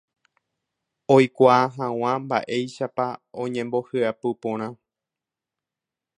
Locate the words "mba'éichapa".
2.23-3.07